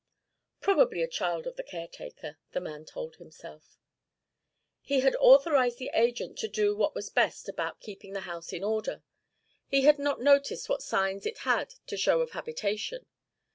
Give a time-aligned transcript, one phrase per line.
[0.61, 3.77] 'Probably a child of the caretaker,' the man told himself.
[4.81, 8.63] He had authorized the agent to do what was best about keeping the house in
[8.63, 9.03] order.
[9.67, 13.05] He had not noticed what signs it had to show of habitation.